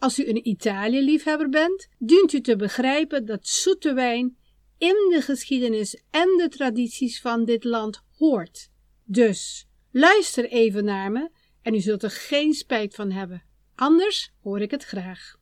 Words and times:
Als 0.00 0.18
u 0.18 0.28
een 0.28 0.48
Italië-liefhebber 0.48 1.48
bent, 1.48 1.88
dient 1.98 2.32
u 2.32 2.40
te 2.40 2.56
begrijpen 2.56 3.26
dat 3.26 3.46
zoete 3.46 3.92
wijn 3.92 4.36
in 4.78 5.08
de 5.10 5.20
geschiedenis 5.22 6.02
en 6.10 6.36
de 6.36 6.48
tradities 6.48 7.20
van 7.20 7.44
dit 7.44 7.64
land 7.64 8.02
hoort. 8.16 8.70
Dus 9.04 9.66
luister 9.90 10.48
even 10.48 10.84
naar 10.84 11.12
me 11.12 11.30
en 11.62 11.74
u 11.74 11.80
zult 11.80 12.02
er 12.02 12.10
geen 12.10 12.52
spijt 12.52 12.94
van 12.94 13.10
hebben. 13.10 13.42
Anders 13.74 14.32
hoor 14.42 14.60
ik 14.60 14.70
het 14.70 14.84
graag. 14.84 15.36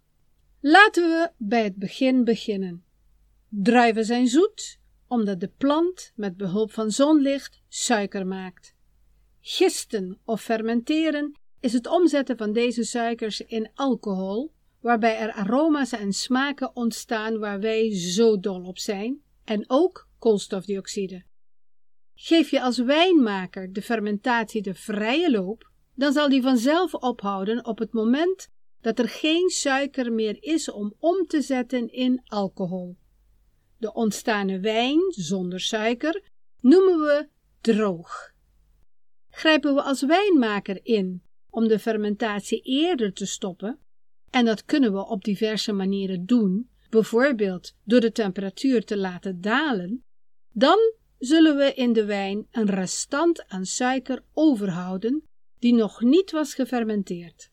Laten 0.61 1.03
we 1.03 1.31
bij 1.37 1.65
het 1.65 1.77
begin 1.77 2.25
beginnen. 2.25 2.85
Druiven 3.49 4.05
zijn 4.05 4.29
zoet 4.29 4.79
omdat 5.09 5.41
de 5.41 5.51
plant 5.57 6.13
met 6.15 6.37
behulp 6.37 6.73
van 6.73 6.91
zonlicht 6.91 7.61
suiker 7.69 8.27
maakt. 8.27 8.75
Gisten 9.41 10.19
of 10.25 10.43
fermenteren 10.43 11.37
is 11.61 11.73
het 11.73 11.87
omzetten 11.87 12.37
van 12.37 12.53
deze 12.53 12.85
suikers 12.85 13.41
in 13.41 13.71
alcohol, 13.75 14.53
waarbij 14.81 15.19
er 15.19 15.33
aroma's 15.33 15.93
en 15.93 16.13
smaken 16.13 16.77
ontstaan 16.77 17.39
waar 17.39 17.61
wij 17.61 17.97
zo 17.97 18.41
dol 18.41 18.63
op 18.63 18.79
zijn, 18.79 19.23
en 19.45 19.65
ook 19.67 20.09
koolstofdioxide. 20.19 21.25
Geef 22.15 22.51
je 22.51 22.63
als 22.63 22.79
wijnmaker 22.79 23.73
de 23.73 23.83
fermentatie 23.83 24.63
de 24.63 24.75
vrije 24.75 25.31
loop, 25.31 25.71
dan 25.95 26.13
zal 26.13 26.29
die 26.29 26.43
vanzelf 26.43 26.95
ophouden 26.95 27.65
op 27.65 27.79
het 27.79 27.93
moment 27.93 28.49
dat 28.81 28.99
er 28.99 29.09
geen 29.09 29.49
suiker 29.49 30.13
meer 30.13 30.37
is 30.41 30.71
om 30.71 30.95
om 30.99 31.27
te 31.27 31.43
zetten 31.43 31.93
in 31.93 32.23
alcohol. 32.25 32.97
De 33.77 33.93
ontstane 33.93 34.61
wijn 34.61 35.01
zonder 35.09 35.61
suiker 35.61 36.23
noemen 36.61 36.99
we 36.99 37.29
droog. 37.61 38.33
Grijpen 39.31 39.75
we 39.75 39.83
als 39.83 40.03
wijnmaker 40.03 40.81
in 40.83 41.23
om 41.59 41.69
de 41.69 41.79
fermentatie 41.79 42.61
eerder 42.63 43.13
te 43.13 43.27
stoppen, 43.27 43.79
en 44.31 44.45
dat 44.45 44.65
kunnen 44.65 44.93
we 44.93 45.07
op 45.07 45.25
diverse 45.25 45.73
manieren 45.73 46.27
doen, 46.27 46.71
bijvoorbeeld 46.91 47.75
door 47.85 48.01
de 48.01 48.13
temperatuur 48.13 48.85
te 48.85 48.97
laten 48.97 49.41
dalen, 49.41 50.05
dan 50.53 50.79
zullen 51.19 51.57
we 51.57 51.75
in 51.75 51.93
de 51.93 52.05
wijn 52.05 52.47
een 52.51 52.67
restant 52.67 53.45
aan 53.49 53.65
suiker 53.65 54.23
overhouden 54.33 55.23
die 55.59 55.75
nog 55.75 56.01
niet 56.01 56.31
was 56.31 56.55
gefermenteerd. 56.55 57.51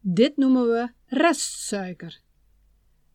Dit 0.00 0.36
noemen 0.36 0.68
we 0.68 0.88
restsuiker. 1.06 2.20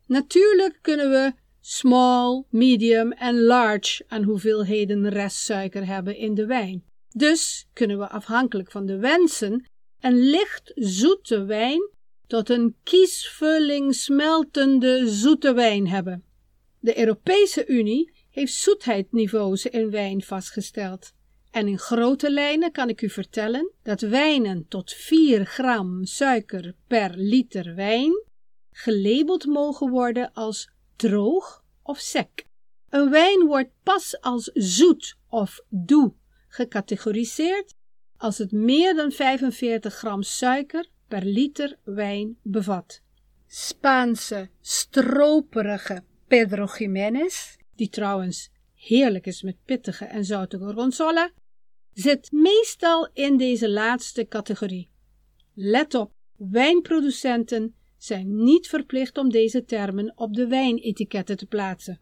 Natuurlijk 0.06 0.78
kunnen 0.82 1.10
we 1.10 1.32
small, 1.60 2.44
medium 2.50 3.12
en 3.12 3.40
large 3.40 4.04
aan 4.08 4.22
hoeveelheden 4.22 5.08
restsuiker 5.08 5.86
hebben 5.86 6.16
in 6.16 6.34
de 6.34 6.46
wijn. 6.46 6.84
Dus 7.08 7.66
kunnen 7.72 7.98
we 7.98 8.08
afhankelijk 8.08 8.70
van 8.70 8.86
de 8.86 8.98
wensen 8.98 9.70
een 10.02 10.18
licht 10.18 10.72
zoete 10.74 11.44
wijn 11.44 11.90
tot 12.26 12.48
een 12.48 12.76
kiesvulling 12.82 13.94
smeltende 13.94 15.08
zoete 15.08 15.54
wijn 15.54 15.88
hebben. 15.88 16.24
De 16.78 16.98
Europese 16.98 17.66
Unie 17.66 18.12
heeft 18.30 18.54
zoetheidsniveaus 18.54 19.66
in 19.66 19.90
wijn 19.90 20.22
vastgesteld. 20.22 21.12
En 21.50 21.68
in 21.68 21.78
grote 21.78 22.30
lijnen 22.30 22.72
kan 22.72 22.88
ik 22.88 23.02
u 23.02 23.10
vertellen 23.10 23.72
dat 23.82 24.00
wijnen 24.00 24.66
tot 24.68 24.92
4 24.92 25.46
gram 25.46 26.04
suiker 26.04 26.74
per 26.86 27.12
liter 27.16 27.74
wijn 27.74 28.24
gelabeld 28.70 29.46
mogen 29.46 29.90
worden 29.90 30.32
als 30.32 30.70
droog 30.96 31.64
of 31.82 31.98
sec. 31.98 32.46
Een 32.88 33.10
wijn 33.10 33.46
wordt 33.46 33.70
pas 33.82 34.20
als 34.20 34.50
zoet 34.54 35.16
of 35.28 35.60
doe 35.68 36.14
gecategoriseerd 36.48 37.74
als 38.22 38.38
het 38.38 38.52
meer 38.52 38.94
dan 38.94 39.12
45 39.12 39.94
gram 39.94 40.22
suiker 40.22 40.88
per 41.08 41.24
liter 41.24 41.78
wijn 41.84 42.36
bevat. 42.42 43.00
Spaanse, 43.46 44.48
stroperige 44.60 46.02
Pedro 46.26 46.68
Jiménez, 46.78 47.56
die 47.76 47.88
trouwens 47.88 48.50
heerlijk 48.74 49.26
is 49.26 49.42
met 49.42 49.56
pittige 49.64 50.04
en 50.04 50.24
zoute 50.24 50.58
gorgonzola, 50.58 51.30
zit 51.92 52.32
meestal 52.32 53.10
in 53.12 53.36
deze 53.36 53.70
laatste 53.70 54.28
categorie. 54.28 54.90
Let 55.54 55.94
op, 55.94 56.12
wijnproducenten 56.36 57.74
zijn 57.96 58.44
niet 58.44 58.68
verplicht 58.68 59.18
om 59.18 59.30
deze 59.30 59.64
termen 59.64 60.12
op 60.14 60.34
de 60.34 60.46
wijnetiketten 60.46 61.36
te 61.36 61.46
plaatsen. 61.46 62.00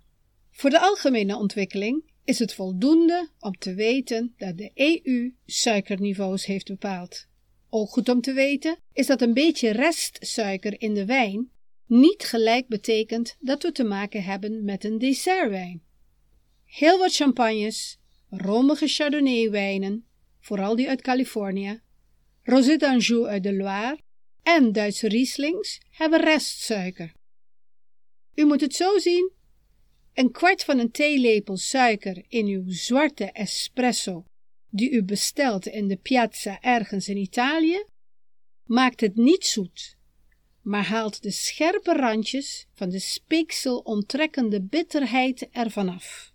Voor 0.51 0.71
de 0.71 0.81
algemene 0.81 1.37
ontwikkeling 1.37 2.10
is 2.31 2.39
het 2.39 2.55
voldoende 2.55 3.29
om 3.39 3.59
te 3.59 3.75
weten 3.75 4.35
dat 4.37 4.59
de 4.59 4.71
EU 4.75 5.35
suikerniveaus 5.47 6.47
heeft 6.47 6.67
bepaald. 6.67 7.27
Ook 7.71 7.89
goed 7.89 8.09
om 8.09 8.21
te 8.21 8.33
weten 8.33 8.79
is 8.93 9.07
dat 9.07 9.21
een 9.21 9.35
beetje 9.35 9.71
restsuiker 9.71 10.81
in 10.81 10.95
de 10.95 11.05
wijn 11.05 11.51
niet 11.87 12.25
gelijk 12.25 12.69
betekent 12.69 13.37
dat 13.41 13.63
we 13.63 13.73
te 13.73 13.85
maken 13.85 14.23
hebben 14.23 14.65
met 14.65 14.85
een 14.85 14.99
dessertwijn. 14.99 15.83
Heel 16.65 16.99
wat 16.99 17.15
champagnes, 17.15 17.99
romige 18.29 18.87
chardonnay-wijnen, 18.87 20.07
vooral 20.41 20.77
die 20.77 20.89
uit 20.89 21.03
Californië, 21.03 21.81
rosé 22.43 22.77
d'Anjou 22.77 23.27
uit 23.27 23.43
de 23.43 23.55
Loire 23.55 23.99
en 24.43 24.73
Duitse 24.73 25.09
Rieslings 25.09 25.81
hebben 25.91 26.21
restsuiker. 26.21 27.13
U 28.35 28.45
moet 28.45 28.61
het 28.61 28.75
zo 28.75 28.99
zien: 28.99 29.33
een 30.15 30.31
kwart 30.31 30.65
van 30.65 30.79
een 30.79 30.91
theelepel 30.91 31.57
suiker 31.57 32.25
in 32.29 32.47
uw 32.47 32.65
zwarte 32.67 33.25
espresso 33.25 34.25
die 34.71 34.91
u 34.91 35.03
bestelt 35.03 35.67
in 35.67 35.89
de 35.89 35.97
piazza 35.97 36.61
ergens 36.61 37.09
in 37.09 37.17
Italië, 37.17 37.85
maakt 38.65 39.01
het 39.01 39.17
niet 39.17 39.45
zoet, 39.45 39.97
maar 40.63 40.85
haalt 40.85 41.23
de 41.23 41.31
scherpe 41.31 41.93
randjes 41.93 42.67
van 42.73 42.91
de 42.91 42.99
speeksel 42.99 43.79
onttrekkende 43.79 44.63
bitterheid 44.63 45.49
ervan 45.51 45.89
af. 45.89 46.33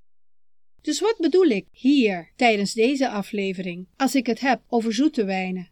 Dus 0.82 1.00
wat 1.00 1.18
bedoel 1.18 1.46
ik 1.46 1.66
hier 1.72 2.32
tijdens 2.36 2.74
deze 2.74 3.10
aflevering 3.10 3.88
als 3.96 4.16
ik 4.16 4.26
het 4.26 4.40
heb 4.40 4.62
over 4.68 4.94
zoete 4.94 5.26
wijnen? 5.26 5.70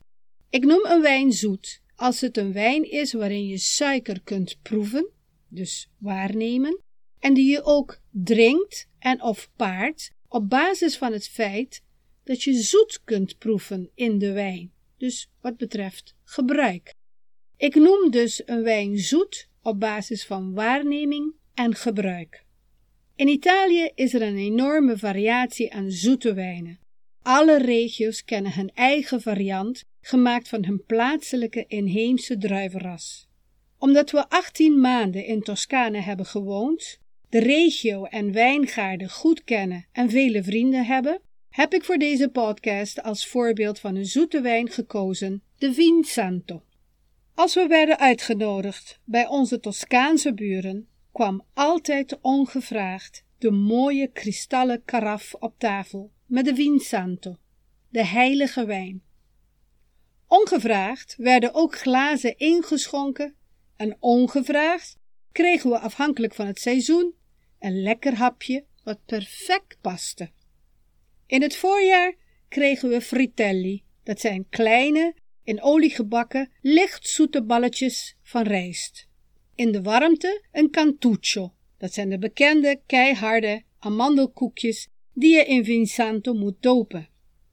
Ik 0.50 0.66
noem 0.66 0.86
een 0.86 1.02
wijn 1.02 1.32
zoet 1.32 1.82
als 1.96 2.22
het 2.22 2.38
een 2.38 2.54
wijn 2.54 2.92
is 2.92 3.14
waarin 3.14 3.48
je 3.48 3.58
suiker 3.58 4.22
kunt 4.22 4.58
proeven, 4.62 5.10
dus 5.48 5.90
waarnemen, 5.98 6.82
en 7.24 7.34
die 7.34 7.52
je 7.52 7.64
ook 7.64 8.00
drinkt 8.12 8.88
en 9.00 9.22
of 9.22 9.50
paart 9.56 10.12
op 10.28 10.50
basis 10.50 10.98
van 10.98 11.12
het 11.12 11.28
feit 11.28 11.82
dat 12.24 12.44
je 12.44 12.54
zoet 12.54 13.02
kunt 13.04 13.38
proeven 13.38 13.90
in 13.96 14.18
de 14.18 14.32
wijn, 14.32 14.72
dus 14.98 15.30
wat 15.42 15.58
betreft 15.58 16.16
gebruik. 16.24 16.94
Ik 17.58 17.76
noem 17.76 18.12
dus 18.12 18.42
een 18.46 18.64
wijn 18.64 18.98
zoet 18.98 19.50
op 19.62 19.80
basis 19.80 20.26
van 20.26 20.54
waarneming 20.54 21.34
en 21.54 21.76
gebruik. 21.76 22.46
In 23.16 23.28
Italië 23.28 23.92
is 23.96 24.14
er 24.14 24.22
een 24.22 24.38
enorme 24.38 24.98
variatie 24.98 25.74
aan 25.74 25.92
zoete 25.92 26.34
wijnen. 26.34 26.80
Alle 27.22 27.58
regio's 27.58 28.24
kennen 28.24 28.54
hun 28.54 28.72
eigen 28.74 29.22
variant, 29.22 29.84
gemaakt 30.02 30.50
van 30.50 30.66
hun 30.66 30.86
plaatselijke 30.86 31.66
inheemse 31.68 32.38
druivenras. 32.38 33.28
Omdat 33.78 34.12
we 34.12 34.30
18 34.30 34.80
maanden 34.80 35.26
in 35.26 35.42
Toscane 35.42 36.00
hebben 36.00 36.26
gewoond, 36.26 37.02
de 37.34 37.40
regio 37.40 38.04
en 38.04 38.32
wijngaarden 38.32 39.10
goed 39.10 39.44
kennen 39.44 39.86
en 39.92 40.10
vele 40.10 40.44
vrienden 40.44 40.86
hebben, 40.86 41.22
heb 41.50 41.74
ik 41.74 41.84
voor 41.84 41.98
deze 41.98 42.30
podcast 42.30 43.04
als 43.04 43.28
voorbeeld 43.28 43.80
van 43.80 43.96
een 43.96 44.06
zoete 44.06 44.42
wijn 44.42 44.70
gekozen 44.70 45.44
de 45.58 45.74
Vin 45.74 46.04
Santo. 46.04 46.64
Als 47.34 47.54
we 47.54 47.68
werden 47.68 48.00
uitgenodigd 48.00 49.00
bij 49.04 49.28
onze 49.28 49.60
Toscaanse 49.60 50.34
buren, 50.34 50.88
kwam 51.12 51.46
altijd 51.54 52.18
ongevraagd 52.22 53.24
de 53.38 53.52
mooie 53.52 54.08
kristallen 54.08 54.84
karaf 54.86 55.34
op 55.34 55.54
tafel 55.58 56.12
met 56.26 56.46
de 56.46 56.56
Vinsanto, 56.56 57.38
de 57.90 58.06
heilige 58.06 58.66
wijn. 58.66 59.04
Ongevraagd 60.28 61.16
werden 61.18 61.54
ook 61.54 61.78
glazen 61.78 62.38
ingeschonken 62.38 63.36
en 63.76 63.98
ongevraagd 64.00 64.98
kregen 65.32 65.70
we 65.70 65.80
afhankelijk 65.80 66.34
van 66.34 66.48
het 66.48 66.60
seizoen 66.60 67.22
een 67.64 67.82
lekker 67.82 68.16
hapje 68.16 68.64
wat 68.84 69.06
perfect 69.06 69.78
paste. 69.82 70.30
In 71.26 71.42
het 71.42 71.56
voorjaar 71.56 72.14
kregen 72.48 72.90
we 72.90 73.02
fritelli, 73.02 73.84
dat 74.04 74.20
zijn 74.20 74.46
kleine, 74.50 75.14
in 75.44 75.62
olie 75.62 75.90
gebakken, 75.90 76.50
lichtzoete 76.62 77.44
balletjes 77.44 78.16
van 78.22 78.44
rijst. 78.44 79.08
In 79.56 79.72
de 79.72 79.82
warmte 79.82 80.44
een 80.52 80.70
cantuccio, 80.70 81.54
dat 81.78 81.94
zijn 81.94 82.10
de 82.10 82.18
bekende 82.18 82.82
keiharde 82.86 83.64
amandelkoekjes 83.80 84.88
die 85.14 85.36
je 85.36 85.46
in 85.46 85.66
Vinsanto 85.66 86.34
moet 86.34 86.58
dopen. 86.60 87.10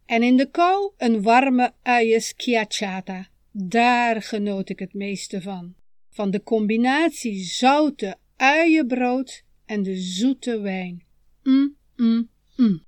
En 0.06 0.22
in 0.22 0.36
de 0.36 0.50
kou 0.50 0.92
een 0.96 1.22
warme 1.22 1.72
uien 1.82 2.22
schiacciata. 2.22 3.28
Daar 3.52 4.22
genoot 4.22 4.68
ik 4.68 4.78
het 4.78 4.94
meeste 4.94 5.42
van. 5.42 5.74
Van 6.08 6.30
de 6.30 6.42
combinatie 6.42 7.44
zoute 7.44 8.16
uienbrood 8.36 9.42
en 9.70 9.82
de 9.82 9.96
zoete 9.96 10.61
wijn. 10.61 11.05
Mm, 11.43 11.76
mm, 11.96 12.28
mm. 12.56 12.84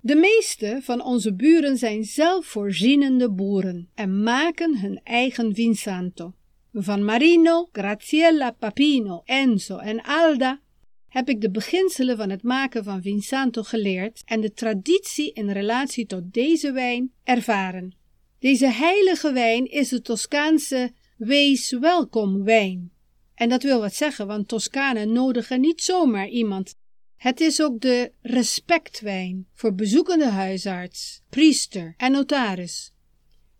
De 0.00 0.14
meeste 0.14 0.78
van 0.82 1.04
onze 1.04 1.34
buren 1.34 1.76
zijn 1.76 2.04
zelfvoorzienende 2.04 3.30
boeren 3.30 3.90
en 3.94 4.22
maken 4.22 4.78
hun 4.78 5.00
eigen 5.04 5.54
Vinsanto. 5.54 6.34
Van 6.72 7.04
Marino, 7.04 7.68
Graziella, 7.72 8.50
Papino, 8.50 9.22
Enzo 9.24 9.76
en 9.76 10.02
Alda 10.02 10.60
heb 11.08 11.28
ik 11.28 11.40
de 11.40 11.50
beginselen 11.50 12.16
van 12.16 12.30
het 12.30 12.42
maken 12.42 12.84
van 12.84 13.02
Vinsanto 13.02 13.62
geleerd 13.62 14.22
en 14.24 14.40
de 14.40 14.52
traditie 14.52 15.32
in 15.32 15.50
relatie 15.50 16.06
tot 16.06 16.32
deze 16.32 16.72
wijn 16.72 17.12
ervaren. 17.24 17.96
Deze 18.38 18.66
heilige 18.66 19.32
wijn 19.32 19.70
is 19.70 19.88
de 19.88 20.00
Toscaanse 20.00 20.92
wees 21.16 21.70
welkom 21.70 22.44
wijn. 22.44 22.91
En 23.42 23.48
dat 23.48 23.62
wil 23.62 23.80
wat 23.80 23.94
zeggen, 23.94 24.26
want 24.26 24.48
Toscanen 24.48 25.12
nodigen 25.12 25.60
niet 25.60 25.82
zomaar 25.82 26.28
iemand. 26.28 26.74
Het 27.16 27.40
is 27.40 27.62
ook 27.62 27.80
de 27.80 28.12
respectwijn 28.20 29.46
voor 29.54 29.74
bezoekende 29.74 30.28
huisarts, 30.28 31.22
priester 31.28 31.94
en 31.96 32.12
notaris. 32.12 32.92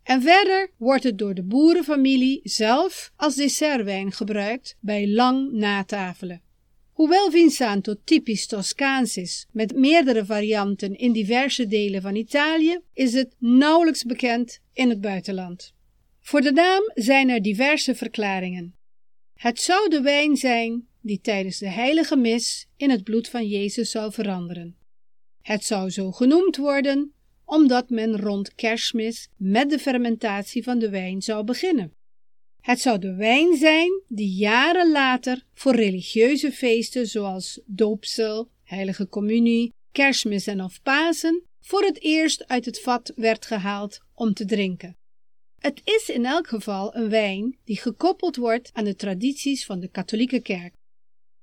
En 0.03 0.21
verder 0.21 0.71
wordt 0.77 1.03
het 1.03 1.17
door 1.17 1.33
de 1.33 1.43
boerenfamilie 1.43 2.39
zelf 2.43 3.11
als 3.15 3.35
dessertwijn 3.35 4.11
gebruikt 4.11 4.75
bij 4.79 5.09
lang 5.09 5.51
natafelen. 5.51 6.41
Hoewel 6.91 7.31
Vinsanto 7.31 7.95
typisch 8.03 8.47
Toscaans 8.47 9.17
is, 9.17 9.47
met 9.51 9.75
meerdere 9.75 10.25
varianten 10.25 10.95
in 10.95 11.11
diverse 11.11 11.67
delen 11.67 12.01
van 12.01 12.15
Italië, 12.15 12.79
is 12.93 13.13
het 13.13 13.35
nauwelijks 13.39 14.03
bekend 14.03 14.59
in 14.73 14.89
het 14.89 15.01
buitenland. 15.01 15.73
Voor 16.19 16.41
de 16.41 16.51
naam 16.51 16.91
zijn 16.93 17.29
er 17.29 17.41
diverse 17.41 17.95
verklaringen. 17.95 18.81
Het 19.43 19.61
zou 19.61 19.89
de 19.89 20.01
wijn 20.01 20.37
zijn 20.37 20.87
die 21.01 21.19
tijdens 21.21 21.57
de 21.57 21.69
heilige 21.69 22.15
mis 22.15 22.67
in 22.77 22.89
het 22.89 23.03
bloed 23.03 23.29
van 23.29 23.47
Jezus 23.47 23.91
zou 23.91 24.11
veranderen. 24.11 24.77
Het 25.41 25.63
zou 25.63 25.89
zo 25.89 26.11
genoemd 26.11 26.57
worden 26.57 27.13
omdat 27.45 27.89
men 27.89 28.19
rond 28.19 28.55
kerstmis 28.55 29.29
met 29.37 29.69
de 29.69 29.79
fermentatie 29.79 30.63
van 30.63 30.79
de 30.79 30.89
wijn 30.89 31.21
zou 31.21 31.43
beginnen. 31.43 31.93
Het 32.61 32.79
zou 32.79 32.99
de 32.99 33.15
wijn 33.15 33.57
zijn 33.57 34.01
die 34.07 34.33
jaren 34.33 34.91
later 34.91 35.45
voor 35.53 35.75
religieuze 35.75 36.51
feesten 36.51 37.07
zoals 37.07 37.61
doopsel, 37.65 38.49
heilige 38.63 39.07
communie, 39.07 39.73
kerstmis 39.91 40.47
en 40.47 40.61
of 40.61 40.81
Pasen 40.81 41.43
voor 41.61 41.81
het 41.81 42.01
eerst 42.01 42.47
uit 42.47 42.65
het 42.65 42.81
vat 42.81 43.11
werd 43.15 43.45
gehaald 43.45 43.99
om 44.13 44.33
te 44.33 44.45
drinken. 44.45 44.97
Het 45.63 45.81
is 45.83 46.09
in 46.09 46.25
elk 46.25 46.47
geval 46.47 46.95
een 46.95 47.09
wijn 47.09 47.57
die 47.63 47.77
gekoppeld 47.77 48.35
wordt 48.35 48.69
aan 48.73 48.83
de 48.83 48.95
tradities 48.95 49.65
van 49.65 49.79
de 49.79 49.87
katholieke 49.87 50.41
kerk. 50.41 50.73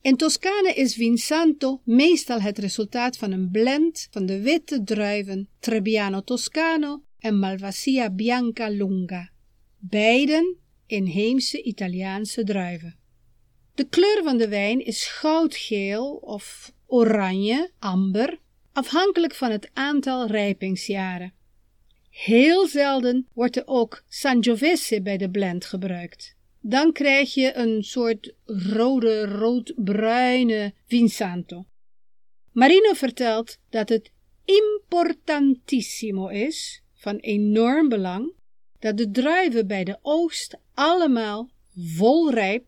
In 0.01 0.17
Toscane 0.17 0.73
is 0.75 0.95
Vinsanto 0.95 1.81
meestal 1.85 2.41
het 2.41 2.59
resultaat 2.59 3.17
van 3.17 3.33
een 3.33 3.51
blend 3.51 4.09
van 4.11 4.27
de 4.27 4.41
witte 4.41 4.83
druiven 4.83 5.49
Trebbiano 5.59 6.21
Toscano 6.21 7.03
en 7.19 7.39
Malvasia 7.39 8.11
Bianca 8.11 8.69
Lunga, 8.69 9.31
beiden 9.79 10.57
inheemse 10.87 11.63
Italiaanse 11.63 12.45
druiven. 12.45 12.99
De 13.75 13.89
kleur 13.89 14.23
van 14.23 14.37
de 14.37 14.49
wijn 14.49 14.85
is 14.85 15.07
goudgeel 15.07 16.15
of 16.15 16.73
oranje, 16.87 17.71
amber, 17.79 18.39
afhankelijk 18.73 19.35
van 19.35 19.51
het 19.51 19.71
aantal 19.73 20.27
rijpingsjaren. 20.27 21.39
Heel 22.11 22.67
zelden 22.67 23.29
wordt 23.33 23.57
er 23.57 23.67
ook 23.67 24.03
Sangiovese 24.09 25.03
bij 25.03 25.17
de 25.17 25.31
blend 25.31 25.65
gebruikt. 25.65 26.37
Dan 26.61 26.93
krijg 26.93 27.35
je 27.35 27.55
een 27.55 27.83
soort 27.83 28.35
rode, 28.45 29.27
roodbruine 29.27 30.75
Vinsanto. 30.87 31.67
Marino 32.53 32.93
vertelt 32.93 33.59
dat 33.69 33.89
het 33.89 34.12
importantissimo 34.45 36.29
is, 36.29 36.83
van 36.95 37.17
enorm 37.17 37.89
belang, 37.89 38.33
dat 38.79 38.97
de 38.97 39.11
druiven 39.11 39.67
bij 39.67 39.85
de 39.85 39.99
oogst 40.03 40.59
allemaal 40.75 41.51
volrijp, 41.77 42.65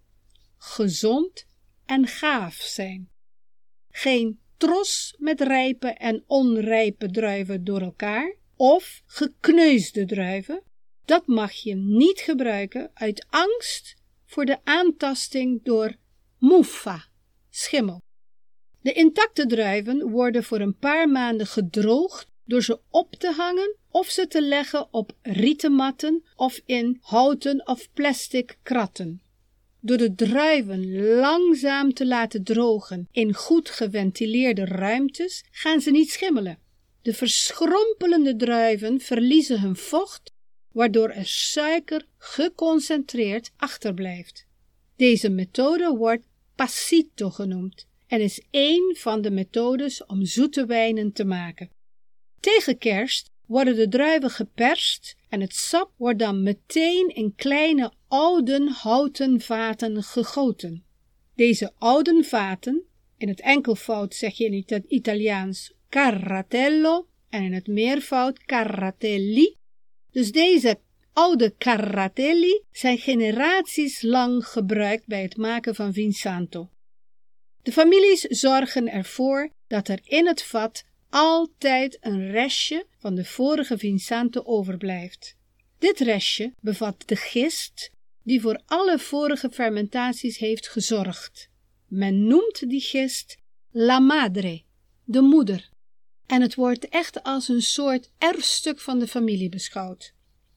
gezond 0.59 1.47
en 1.87 2.07
gaaf 2.07 2.55
zijn. 2.55 3.11
Geen 3.91 4.41
tros 4.57 5.15
met 5.19 5.41
rijpe 5.41 5.89
en 5.89 6.25
onrijpe 6.27 7.11
druiven 7.11 7.65
door 7.65 7.81
elkaar 7.81 8.37
of 8.63 9.03
gekneusde 9.07 10.05
druiven, 10.05 10.63
dat 11.05 11.27
mag 11.27 11.53
je 11.53 11.75
niet 11.75 12.21
gebruiken 12.21 12.91
uit 12.95 13.27
angst 13.31 13.97
voor 14.25 14.45
de 14.45 14.59
aantasting 14.65 15.65
door 15.65 15.97
muffa, 16.39 17.05
schimmel. 17.51 18.03
De 18.81 18.93
intacte 18.93 19.47
druiven 19.47 20.11
worden 20.11 20.45
voor 20.45 20.61
een 20.61 20.77
paar 20.77 21.09
maanden 21.09 21.47
gedroogd 21.47 22.27
door 22.45 22.63
ze 22.63 22.81
op 22.91 23.15
te 23.15 23.33
hangen 23.33 23.77
of 23.91 24.07
ze 24.07 24.27
te 24.27 24.43
leggen 24.43 24.93
op 24.93 25.13
rieten 25.23 25.73
matten 25.73 26.25
of 26.37 26.61
in 26.65 26.99
houten 27.01 27.67
of 27.67 27.89
plastic 27.93 28.59
kratten. 28.63 29.23
Door 29.81 29.97
de 29.97 30.15
druiven 30.15 31.03
langzaam 31.15 31.95
te 31.95 32.07
laten 32.07 32.45
drogen 32.45 33.09
in 33.11 33.35
goed 33.35 33.71
geventileerde 33.71 34.65
ruimtes 34.65 35.45
gaan 35.51 35.81
ze 35.81 35.91
niet 35.91 36.11
schimmelen. 36.11 36.62
De 37.03 37.15
verschrompelende 37.15 38.37
druiven 38.37 39.01
verliezen 39.01 39.61
hun 39.61 39.77
vocht, 39.77 40.33
waardoor 40.73 41.09
er 41.09 41.27
suiker 41.27 42.07
geconcentreerd 42.19 43.51
achterblijft. 43.57 44.47
Deze 44.97 45.29
methode 45.29 45.97
wordt 45.97 46.27
passito 46.55 47.31
genoemd 47.31 47.87
en 48.07 48.21
is 48.21 48.43
één 48.51 48.97
van 48.97 49.21
de 49.21 49.31
methodes 49.31 50.07
om 50.07 50.25
zoete 50.25 50.67
wijnen 50.67 51.13
te 51.13 51.25
maken. 51.25 51.71
Tegen 52.41 52.79
kerst 52.79 53.31
worden 53.47 53.77
de 53.77 53.89
druiven 53.89 54.31
geperst 54.31 55.17
en 55.29 55.41
het 55.41 55.55
sap 55.55 55.93
wordt 55.97 56.19
dan 56.19 56.43
meteen 56.43 57.09
in 57.15 57.35
kleine 57.35 57.93
oude 58.09 58.71
houten 58.75 59.41
vaten 59.41 60.03
gegoten. 60.03 60.85
Deze 61.35 61.73
oude 61.79 62.25
vaten, 62.25 62.83
in 63.17 63.29
het 63.29 63.41
enkelvoud 63.41 64.15
zeg 64.15 64.37
je 64.37 64.45
in 64.45 64.63
het 64.67 64.85
Italiaans 64.89 65.73
carratello 65.93 67.07
en 67.29 67.43
in 67.43 67.53
het 67.53 67.67
meervoud 67.67 68.45
carratelli. 68.45 69.57
Dus 70.11 70.33
deze 70.33 70.79
oude 71.13 71.55
carratelli 71.59 72.63
zijn 72.71 72.99
generaties 72.99 74.03
lang 74.03 74.47
gebruikt 74.47 75.07
bij 75.07 75.23
het 75.23 75.37
maken 75.37 75.75
van 75.75 75.93
Vinsanto. 75.93 76.71
De 77.63 77.73
families 77.73 78.21
zorgen 78.21 78.89
ervoor 78.89 79.51
dat 79.67 79.89
er 79.89 80.01
in 80.05 80.27
het 80.27 80.43
vat 80.43 80.85
altijd 81.11 81.97
een 82.01 82.31
restje 82.31 82.87
van 82.99 83.15
de 83.15 83.25
vorige 83.25 83.79
Vinsanto 83.79 84.43
overblijft. 84.45 85.37
Dit 85.79 85.99
restje 85.99 86.53
bevat 86.61 87.03
de 87.07 87.17
gist 87.17 87.91
die 88.23 88.41
voor 88.41 88.63
alle 88.67 88.99
vorige 88.99 89.51
fermentaties 89.51 90.39
heeft 90.39 90.69
gezorgd. 90.69 91.49
Men 91.87 92.27
noemt 92.27 92.69
die 92.69 92.81
gist 92.81 93.37
la 93.71 93.99
madre, 93.99 94.63
de 95.05 95.21
moeder, 95.21 95.71
en 96.27 96.43
het 96.43 96.55
wordt 96.55 96.89
echt 96.89 97.23
als 97.23 97.49
een 97.49 97.63
soort 97.63 98.11
erfstuk 98.19 98.81
van 98.81 98.99
de 98.99 99.07
familie 99.07 99.49
beschouwd. 99.49 100.15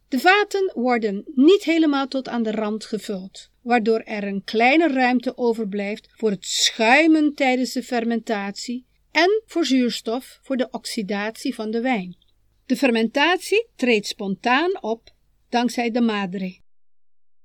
De 0.07 0.19
vaten 0.19 0.72
worden 0.74 1.24
niet 1.36 1.63
helemaal 1.63 2.07
tot 2.07 2.27
aan 2.27 2.43
de 2.43 2.51
rand 2.51 2.86
gevuld, 2.86 3.50
waardoor 3.62 4.00
er 4.00 4.24
een 4.24 4.43
kleine 4.43 4.88
ruimte 4.88 5.38
overblijft 5.38 6.10
voor 6.12 6.29
het 6.29 6.45
schuimen 6.45 7.34
tijdens 7.34 7.74
de 7.74 7.84
fermentatie 7.84 8.86
en 9.12 9.41
voor 9.45 9.65
zuurstof 9.65 10.39
voor 10.41 10.57
de 10.57 10.67
oxidatie 10.72 11.55
van 11.55 11.72
de 11.72 11.81
wijn. 11.81 12.17
De 12.65 12.77
fermentatie 12.77 13.67
treedt 13.75 14.07
spontaan 14.07 14.81
op 14.81 15.13
dankzij 15.50 15.91
de 15.91 16.01
madre. 16.01 16.60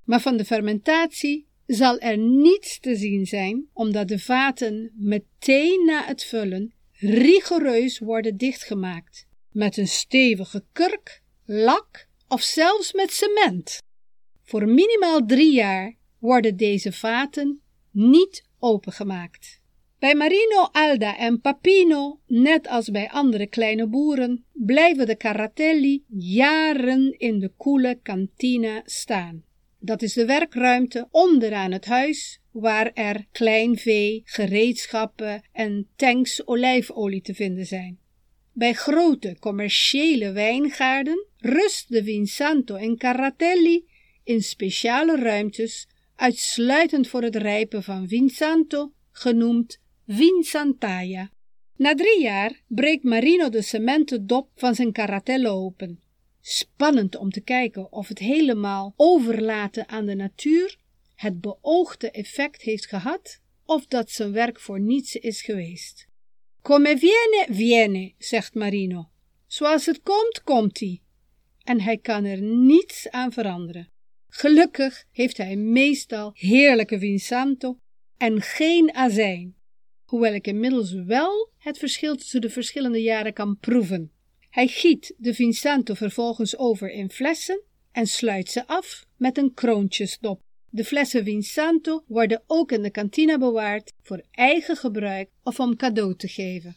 Maar 0.05 0.21
van 0.21 0.37
de 0.37 0.45
fermentatie 0.45 1.47
zal 1.67 1.99
er 1.99 2.19
niets 2.19 2.81
te 2.81 2.97
zien 2.97 3.27
zijn, 3.27 3.69
omdat 3.73 4.09
de 4.09 4.19
vaten 4.19 4.93
meteen 4.97 5.85
na 5.85 6.05
het 6.05 6.25
vullen 6.25 6.75
rigoureus 7.01 7.99
worden 7.99 8.37
dichtgemaakt 8.37 9.27
met 9.51 9.77
een 9.77 9.89
stevige 9.89 10.65
kurk, 10.73 11.23
lak 11.45 12.09
of 12.29 12.43
zelfs 12.43 12.93
met 12.93 13.13
cement. 13.13 13.83
Voor 14.43 14.69
minimaal 14.69 15.27
drie 15.27 15.53
jaar 15.53 15.95
worden 16.19 16.57
deze 16.57 16.93
vaten 16.93 17.61
niet 17.91 18.45
opengemaakt. 18.59 19.61
Bij 19.99 20.15
Marino 20.15 20.69
Alda 20.73 21.17
en 21.17 21.41
Papino, 21.41 22.21
net 22.27 22.69
als 22.69 22.91
bij 22.91 23.11
andere 23.11 23.47
kleine 23.47 23.87
boeren, 23.87 24.45
blijven 24.53 25.07
de 25.07 25.17
caratelli 25.17 26.05
jaren 26.09 27.19
in 27.19 27.39
de 27.39 27.53
koele 27.57 27.99
kantina 28.03 28.83
staan. 28.85 29.45
Dat 29.79 30.03
is 30.03 30.13
de 30.13 30.27
werkruimte 30.27 31.09
onderaan 31.11 31.73
het 31.73 31.85
huis, 31.85 32.40
waar 32.51 32.91
er 32.95 33.27
klein 33.33 33.79
vee, 33.79 34.23
gereedschappen 34.25 35.43
en 35.53 35.89
tanks 35.97 36.47
olijfolie 36.47 37.21
te 37.23 37.35
vinden 37.35 37.67
zijn. 37.67 37.99
Bij 38.53 38.73
grote 38.73 39.37
commerciële 39.41 40.33
wijngaarden 40.33 41.27
rust 41.37 41.89
de 41.89 42.05
Vinsanto 42.05 42.75
en 42.75 42.97
Caratelli 42.97 43.85
in 44.25 44.43
speciale 44.43 45.17
ruimtes 45.17 45.89
uitsluitend 46.17 47.09
voor 47.09 47.23
het 47.23 47.37
rijpen 47.37 47.83
van 47.83 48.09
Vinsanto, 48.09 48.93
genoemd 49.13 49.81
Vinsantaia. 50.07 51.31
Na 51.77 51.95
drie 51.95 52.23
jaar 52.23 52.61
breekt 52.67 53.05
Marino 53.05 53.49
de 53.49 53.63
cementen 53.63 54.27
dop 54.27 54.49
van 54.55 54.75
zijn 54.75 54.93
Caratello 54.93 55.51
open. 55.51 56.01
Spannend 56.41 57.17
om 57.17 57.31
te 57.31 57.41
kijken 57.41 57.93
of 57.93 58.09
het 58.09 58.19
helemaal 58.19 58.95
overlaten 58.97 59.89
aan 59.89 60.07
de 60.07 60.15
natuur 60.15 60.77
het 61.21 61.41
beoogde 61.41 62.11
effect 62.11 62.63
heeft 62.63 62.87
gehad 62.87 63.41
of 63.65 63.87
dat 63.87 64.11
zijn 64.11 64.33
werk 64.33 64.61
voor 64.61 64.81
niets 64.81 65.17
is 65.17 65.43
geweest. 65.43 66.07
Come 66.63 66.99
viene, 66.99 67.47
viene, 67.51 68.15
zegt 68.19 68.55
Marino. 68.55 69.11
Zoals 69.47 69.87
het 69.87 70.01
komt, 70.03 70.43
komt-ie. 70.43 71.03
En 71.63 71.81
hij 71.81 71.99
kan 71.99 72.25
er 72.25 72.41
niets 72.43 73.11
aan 73.11 73.33
veranderen. 73.33 73.89
Gelukkig 74.29 75.05
heeft 75.11 75.37
hij 75.37 75.57
meestal 75.57 76.31
heerlijke 76.35 76.99
vinsanto 76.99 77.79
en 78.17 78.41
geen 78.41 78.95
azijn, 78.95 79.57
hoewel 80.05 80.35
ik 80.35 80.47
inmiddels 80.47 80.93
wel 80.93 81.51
het 81.59 81.79
verschil 81.79 82.17
tussen 82.17 82.41
de 82.41 82.51
verschillende 82.51 83.03
jaren 83.03 83.33
kan 83.33 83.59
proeven. 83.59 84.13
Hij 84.51 84.67
giet 84.67 85.15
de 85.17 85.35
vinsanto 85.35 85.95
vervolgens 85.95 86.57
over 86.57 86.91
in 86.91 87.11
flessen 87.11 87.63
en 87.93 88.07
sluit 88.07 88.51
ze 88.51 88.67
af 88.67 89.07
met 89.17 89.39
een 89.39 89.55
kroontjesdop. 89.55 90.49
De 90.73 90.85
flessen 90.85 91.25
Vinsanto 91.25 92.05
worden 92.07 92.43
ook 92.47 92.73
in 92.73 92.83
de 92.83 92.91
kantine 92.91 93.39
bewaard 93.39 93.93
voor 94.03 94.23
eigen 94.31 94.77
gebruik 94.77 95.31
of 95.43 95.61
om 95.61 95.77
cadeau 95.77 96.17
te 96.17 96.29
geven. 96.29 96.77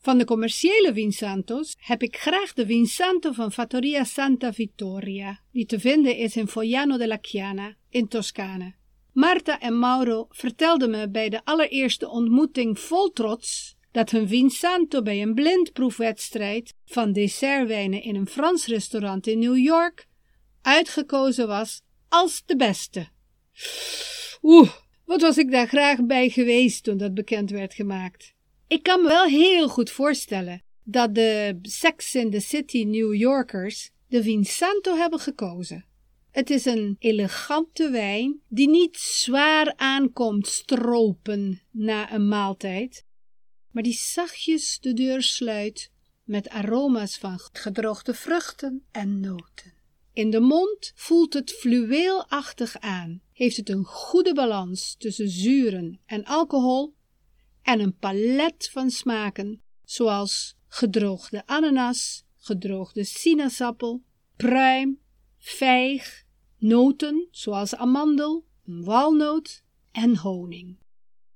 Van 0.00 0.18
de 0.18 0.24
commerciële 0.24 0.92
Vinsantos 0.92 1.76
heb 1.78 2.02
ik 2.02 2.16
graag 2.16 2.52
de 2.52 2.66
Vinsanto 2.66 3.32
van 3.32 3.52
Fattoria 3.52 4.04
Santa 4.04 4.52
Vittoria, 4.52 5.40
die 5.52 5.66
te 5.66 5.80
vinden 5.80 6.16
is 6.16 6.36
in 6.36 6.48
Fogliano 6.48 6.96
della 6.96 7.18
Chiana 7.20 7.76
in 7.88 8.08
Toscane. 8.08 8.74
Marta 9.12 9.60
en 9.60 9.78
Mauro 9.78 10.26
vertelden 10.30 10.90
me 10.90 11.10
bij 11.10 11.28
de 11.28 11.40
allereerste 11.44 12.08
ontmoeting 12.08 12.78
vol 12.78 13.12
trots 13.12 13.76
dat 13.92 14.10
hun 14.10 14.28
Vinsanto 14.28 15.02
bij 15.02 15.22
een 15.22 15.34
blindproefwedstrijd 15.34 16.74
van 16.84 17.12
dessertwijnen 17.12 18.02
in 18.02 18.16
een 18.16 18.28
Frans 18.28 18.66
restaurant 18.66 19.26
in 19.26 19.38
New 19.38 19.56
York 19.56 20.06
uitgekozen 20.62 21.46
was 21.46 21.80
als 22.08 22.42
de 22.46 22.56
beste. 22.56 23.08
Oeh, 24.42 24.70
wat 25.04 25.20
was 25.20 25.38
ik 25.38 25.50
daar 25.50 25.68
graag 25.68 26.04
bij 26.06 26.28
geweest 26.28 26.84
toen 26.84 26.96
dat 26.96 27.14
bekend 27.14 27.50
werd 27.50 27.74
gemaakt. 27.74 28.34
Ik 28.66 28.82
kan 28.82 29.02
me 29.02 29.08
wel 29.08 29.24
heel 29.24 29.68
goed 29.68 29.90
voorstellen 29.90 30.62
dat 30.82 31.14
de 31.14 31.58
Sex 31.62 32.14
in 32.14 32.30
the 32.30 32.40
City 32.40 32.84
New 32.84 33.14
Yorkers 33.14 33.90
de 34.06 34.22
Vinsanto 34.22 34.96
hebben 34.96 35.20
gekozen. 35.20 35.84
Het 36.30 36.50
is 36.50 36.64
een 36.64 36.96
elegante 36.98 37.90
wijn 37.90 38.40
die 38.48 38.68
niet 38.68 38.96
zwaar 38.96 39.72
aankomt 39.76 40.46
stropen 40.46 41.62
na 41.70 42.12
een 42.12 42.28
maaltijd, 42.28 43.04
maar 43.70 43.82
die 43.82 43.98
zachtjes 43.98 44.78
de 44.80 44.92
deur 44.92 45.22
sluit 45.22 45.90
met 46.24 46.48
aroma's 46.48 47.18
van 47.18 47.38
gedroogde 47.52 48.14
vruchten 48.14 48.84
en 48.90 49.20
noten. 49.20 49.77
In 50.18 50.30
de 50.30 50.40
mond 50.40 50.92
voelt 50.94 51.34
het 51.34 51.52
fluweelachtig 51.52 52.78
aan, 52.78 53.20
heeft 53.32 53.56
het 53.56 53.68
een 53.68 53.84
goede 53.84 54.34
balans 54.34 54.94
tussen 54.94 55.28
zuren 55.28 56.00
en 56.06 56.24
alcohol 56.24 56.94
en 57.62 57.80
een 57.80 57.96
palet 57.96 58.68
van 58.72 58.90
smaken, 58.90 59.62
zoals 59.84 60.56
gedroogde 60.68 61.46
ananas, 61.46 62.24
gedroogde 62.36 63.04
sinaasappel, 63.04 64.02
pruim, 64.36 65.00
vijg, 65.38 66.24
noten, 66.56 67.28
zoals 67.30 67.74
amandel, 67.74 68.44
walnoot 68.64 69.62
en 69.92 70.16
honing. 70.16 70.78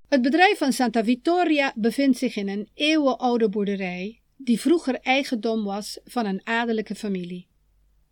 Het 0.09 0.23
bedrijf 0.23 0.59
van 0.59 0.73
Santa 0.73 1.05
Vittoria 1.05 1.73
bevindt 1.77 2.19
zich 2.19 2.37
in 2.37 2.49
een 2.49 2.69
eeuwenoude 2.75 3.49
boerderij, 3.49 4.23
die 4.37 4.61
vroeger 4.61 4.95
eigendom 5.01 5.65
was 5.65 5.99
van 6.05 6.27
een 6.27 6.47
adellijke 6.47 6.95
familie. 6.95 7.51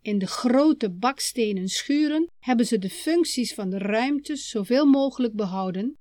In 0.01 0.19
de 0.19 0.27
grote 0.27 0.89
bakstenen 0.89 1.67
schuren 1.67 2.29
hebben 2.39 2.65
ze 2.65 2.77
de 2.77 2.89
functies 2.89 3.53
van 3.53 3.69
de 3.69 3.77
ruimtes 3.77 4.49
zoveel 4.49 4.85
mogelijk 4.85 5.33
behouden. 5.33 5.97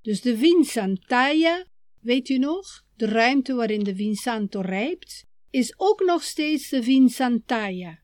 Dus 0.00 0.20
de 0.20 0.36
Vinsantaia, 0.36 1.66
weet 2.00 2.28
u 2.28 2.38
nog, 2.38 2.84
de 2.96 3.06
ruimte 3.06 3.54
waarin 3.54 3.84
de 3.84 3.94
Vinsanto 3.94 4.60
rijpt, 4.60 5.24
is 5.50 5.74
ook 5.76 6.00
nog 6.00 6.22
steeds 6.22 6.68
de 6.68 6.82
Vinsantaia, 6.82 7.98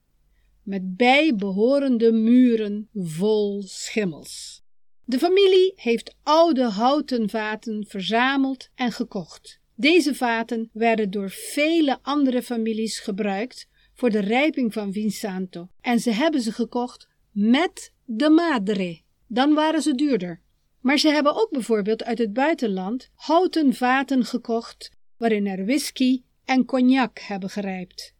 met 0.62 0.96
bijbehorende 0.96 2.12
muren 2.12 2.88
vol 2.94 3.62
schimmels. 3.62 4.62
De 5.04 5.18
familie 5.18 5.72
heeft 5.74 6.14
oude 6.22 6.64
houten 6.64 7.30
vaten 7.30 7.86
verzameld 7.86 8.68
en 8.74 8.92
gekocht. 8.92 9.60
Deze 9.74 10.14
vaten 10.14 10.70
werden 10.72 11.10
door 11.10 11.30
vele 11.30 11.98
andere 12.02 12.42
families 12.42 12.98
gebruikt 12.98 13.68
voor 13.98 14.10
de 14.10 14.20
rijping 14.20 14.72
van 14.72 14.92
Vinsanto 14.92 15.68
en 15.80 16.00
ze 16.00 16.10
hebben 16.10 16.40
ze 16.40 16.52
gekocht 16.52 17.08
met 17.30 17.92
de 18.04 18.30
madre. 18.30 19.00
Dan 19.26 19.54
waren 19.54 19.82
ze 19.82 19.94
duurder. 19.94 20.40
Maar 20.80 20.98
ze 20.98 21.08
hebben 21.08 21.34
ook 21.34 21.50
bijvoorbeeld 21.50 22.04
uit 22.04 22.18
het 22.18 22.32
buitenland 22.32 23.10
houten 23.14 23.74
vaten 23.74 24.24
gekocht 24.24 24.90
waarin 25.16 25.46
er 25.46 25.64
whisky 25.64 26.22
en 26.44 26.64
cognac 26.64 27.18
hebben 27.18 27.50
gerijpt. 27.50 28.14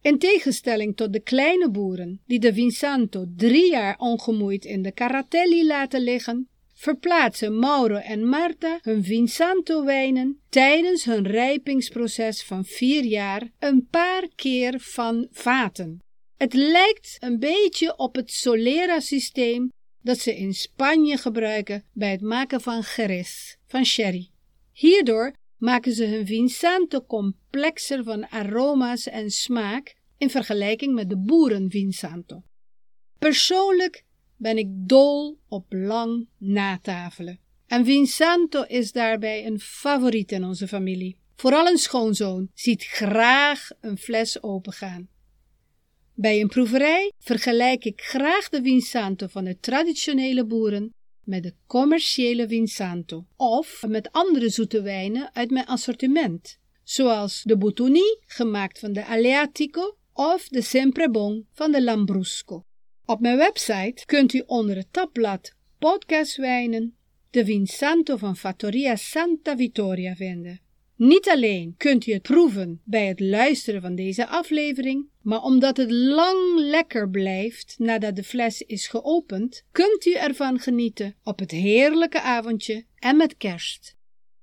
In 0.00 0.18
tegenstelling 0.18 0.96
tot 0.96 1.12
de 1.12 1.20
kleine 1.20 1.70
boeren 1.70 2.20
die 2.26 2.38
de 2.38 2.52
Vinsanto 2.52 3.24
drie 3.36 3.70
jaar 3.70 3.98
ongemoeid 3.98 4.64
in 4.64 4.82
de 4.82 4.92
Caratelli 4.92 5.66
laten 5.66 6.00
liggen, 6.00 6.48
verplaatsen 6.80 7.58
Mauro 7.58 7.94
en 7.94 8.28
Marta 8.28 8.78
hun 8.82 9.04
Vinsanto-wijnen 9.04 10.40
tijdens 10.48 11.04
hun 11.04 11.26
rijpingsproces 11.26 12.42
van 12.42 12.64
vier 12.64 13.04
jaar 13.04 13.50
een 13.58 13.86
paar 13.90 14.28
keer 14.34 14.80
van 14.80 15.28
vaten. 15.30 15.98
Het 16.36 16.54
lijkt 16.54 17.16
een 17.18 17.38
beetje 17.38 17.96
op 17.96 18.14
het 18.14 18.30
Solera-systeem 18.30 19.72
dat 20.02 20.18
ze 20.18 20.36
in 20.36 20.54
Spanje 20.54 21.16
gebruiken 21.16 21.84
bij 21.92 22.10
het 22.10 22.20
maken 22.20 22.60
van 22.60 22.82
Jerez, 22.96 23.56
van 23.66 23.84
sherry. 23.84 24.30
Hierdoor 24.72 25.34
maken 25.56 25.92
ze 25.92 26.04
hun 26.04 26.26
Vinsanto 26.26 27.00
complexer 27.00 28.04
van 28.04 28.28
aroma's 28.28 29.06
en 29.06 29.30
smaak 29.30 29.94
in 30.18 30.30
vergelijking 30.30 30.94
met 30.94 31.08
de 31.08 31.18
boeren 31.18 31.70
Vinsanto. 31.70 32.42
Persoonlijk 33.18 34.04
ben 34.40 34.58
ik 34.58 34.68
dol 34.70 35.38
op 35.48 35.64
lang 35.68 36.26
natafelen. 36.38 37.38
En 37.66 37.84
Vinsanto 37.84 38.62
is 38.62 38.92
daarbij 38.92 39.46
een 39.46 39.60
favoriet 39.60 40.32
in 40.32 40.44
onze 40.44 40.68
familie. 40.68 41.16
Vooral 41.36 41.66
een 41.66 41.78
schoonzoon 41.78 42.50
ziet 42.54 42.84
graag 42.84 43.68
een 43.80 43.98
fles 43.98 44.42
opengaan. 44.42 45.08
Bij 46.14 46.40
een 46.40 46.48
proeverij 46.48 47.12
vergelijk 47.18 47.84
ik 47.84 48.00
graag 48.00 48.48
de 48.48 48.62
Vinsanto 48.62 49.26
van 49.26 49.44
de 49.44 49.58
traditionele 49.60 50.44
boeren 50.44 50.94
met 51.24 51.42
de 51.42 51.54
commerciële 51.66 52.48
Vinsanto 52.48 53.26
of 53.36 53.82
met 53.86 54.12
andere 54.12 54.48
zoete 54.48 54.82
wijnen 54.82 55.34
uit 55.34 55.50
mijn 55.50 55.66
assortiment, 55.66 56.58
zoals 56.82 57.42
de 57.42 57.58
Butoni, 57.58 58.16
gemaakt 58.26 58.78
van 58.78 58.92
de 58.92 59.04
Aleatico, 59.04 59.96
of 60.12 60.48
de 60.48 60.62
Sempre 60.62 61.10
Bon 61.10 61.46
van 61.52 61.72
de 61.72 61.82
Lambrusco. 61.82 62.64
Op 63.10 63.20
mijn 63.20 63.36
website 63.36 64.06
kunt 64.06 64.32
u 64.32 64.42
onder 64.46 64.76
het 64.76 64.86
tabblad 64.90 65.54
Podcastwijnen 65.78 66.96
de 67.30 67.44
Vinsanto 67.44 68.16
van 68.16 68.36
Fattoria 68.36 68.96
Santa 68.96 69.56
Vittoria 69.56 70.14
vinden. 70.14 70.60
Niet 70.96 71.28
alleen 71.28 71.74
kunt 71.76 72.06
u 72.06 72.12
het 72.12 72.22
proeven 72.22 72.80
bij 72.84 73.06
het 73.06 73.20
luisteren 73.20 73.80
van 73.80 73.94
deze 73.94 74.26
aflevering, 74.26 75.06
maar 75.22 75.42
omdat 75.42 75.76
het 75.76 75.90
lang 75.90 76.58
lekker 76.58 77.10
blijft 77.10 77.74
nadat 77.78 78.16
de 78.16 78.24
fles 78.24 78.62
is 78.62 78.88
geopend, 78.88 79.64
kunt 79.72 80.06
u 80.06 80.12
ervan 80.12 80.58
genieten 80.58 81.14
op 81.24 81.38
het 81.38 81.50
heerlijke 81.50 82.20
avondje 82.20 82.84
en 82.98 83.16
met 83.16 83.36
kerst. 83.36 83.96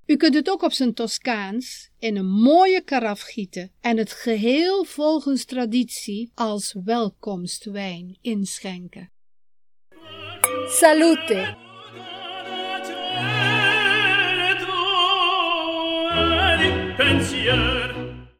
U 0.07 0.15
kunt 0.15 0.33
het 0.33 0.49
ook 0.49 0.61
op 0.61 0.71
zijn 0.71 0.93
Toscaans 0.93 1.89
in 1.99 2.17
een 2.17 2.29
mooie 2.29 2.81
karaf 2.81 3.21
gieten 3.21 3.71
en 3.81 3.97
het 3.97 4.11
geheel 4.11 4.83
volgens 4.83 5.45
traditie 5.45 6.31
als 6.35 6.75
welkomstwijn 6.83 8.17
inschenken. 8.21 9.11
Salute! 10.67 11.55